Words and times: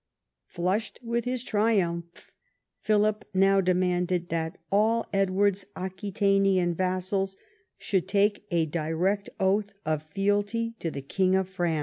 Flushed 0.47 0.97
with 1.03 1.25
his 1.25 1.43
triumph, 1.43 2.31
Philip 2.79 3.23
now 3.35 3.61
demanded 3.61 4.29
that 4.29 4.57
all 4.71 5.05
Edward's 5.13 5.65
Aqui 5.75 6.11
tanian 6.11 6.73
vassals 6.73 7.37
should 7.77 8.07
take 8.07 8.47
a 8.49 8.65
direct 8.65 9.29
oath 9.39 9.75
of 9.85 10.01
fealty 10.01 10.73
to 10.79 10.89
the 10.89 11.03
Kins 11.03 11.35
of 11.35 11.49
France. 11.49 11.79